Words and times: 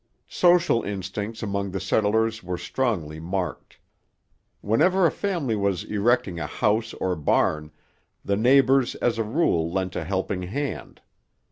Social 0.27 0.81
instincts 0.81 1.43
among 1.43 1.69
the 1.69 1.79
settlers 1.79 2.41
were 2.41 2.57
strongly 2.57 3.19
marked. 3.19 3.77
Whenever 4.61 5.05
a 5.05 5.11
family 5.11 5.55
was 5.55 5.83
erecting 5.83 6.39
a 6.39 6.47
house 6.47 6.95
or 6.95 7.15
barn, 7.15 7.69
the 8.25 8.35
neighbours 8.35 8.95
as 8.95 9.19
a 9.19 9.23
rule 9.23 9.71
lent 9.71 9.95
a 9.95 10.03
helping 10.03 10.41
hand. 10.41 11.01